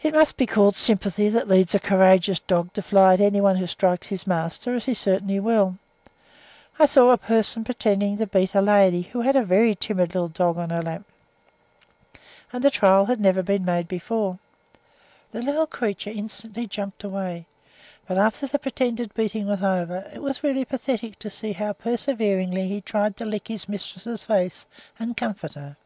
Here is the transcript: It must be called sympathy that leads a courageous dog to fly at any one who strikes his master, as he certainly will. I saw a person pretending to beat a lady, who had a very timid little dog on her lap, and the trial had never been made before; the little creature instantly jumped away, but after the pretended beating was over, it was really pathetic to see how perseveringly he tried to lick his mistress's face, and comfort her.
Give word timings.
It 0.00 0.14
must 0.14 0.36
be 0.36 0.46
called 0.46 0.76
sympathy 0.76 1.28
that 1.28 1.48
leads 1.48 1.74
a 1.74 1.80
courageous 1.80 2.38
dog 2.38 2.72
to 2.74 2.82
fly 2.82 3.14
at 3.14 3.20
any 3.20 3.40
one 3.40 3.56
who 3.56 3.66
strikes 3.66 4.06
his 4.06 4.28
master, 4.28 4.76
as 4.76 4.84
he 4.84 4.94
certainly 4.94 5.40
will. 5.40 5.78
I 6.78 6.86
saw 6.86 7.10
a 7.10 7.18
person 7.18 7.64
pretending 7.64 8.18
to 8.18 8.28
beat 8.28 8.54
a 8.54 8.60
lady, 8.62 9.02
who 9.02 9.22
had 9.22 9.34
a 9.34 9.42
very 9.42 9.74
timid 9.74 10.14
little 10.14 10.28
dog 10.28 10.56
on 10.56 10.70
her 10.70 10.84
lap, 10.84 11.02
and 12.52 12.62
the 12.62 12.70
trial 12.70 13.06
had 13.06 13.18
never 13.18 13.42
been 13.42 13.64
made 13.64 13.88
before; 13.88 14.38
the 15.32 15.42
little 15.42 15.66
creature 15.66 16.10
instantly 16.10 16.68
jumped 16.68 17.02
away, 17.02 17.46
but 18.06 18.16
after 18.18 18.46
the 18.46 18.60
pretended 18.60 19.12
beating 19.14 19.48
was 19.48 19.64
over, 19.64 20.08
it 20.14 20.22
was 20.22 20.44
really 20.44 20.64
pathetic 20.64 21.18
to 21.18 21.28
see 21.28 21.50
how 21.54 21.72
perseveringly 21.72 22.68
he 22.68 22.80
tried 22.80 23.16
to 23.16 23.24
lick 23.26 23.48
his 23.48 23.68
mistress's 23.68 24.22
face, 24.22 24.64
and 25.00 25.16
comfort 25.16 25.54
her. 25.54 25.76